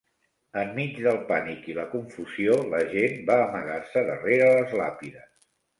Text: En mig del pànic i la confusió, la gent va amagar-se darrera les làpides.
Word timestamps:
En 0.61 0.71
mig 0.77 0.95
del 1.07 1.19
pànic 1.27 1.69
i 1.73 1.77
la 1.81 1.85
confusió, 1.93 2.57
la 2.75 2.83
gent 2.97 3.17
va 3.31 3.39
amagar-se 3.45 4.07
darrera 4.13 4.53
les 4.59 4.77
làpides. 4.85 5.35